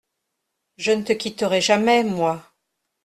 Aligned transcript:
Je 0.77 0.93
ne 0.93 1.03
te 1.03 1.13
quitterai 1.13 1.61
jamais, 1.61 2.03
moi! 2.03 2.55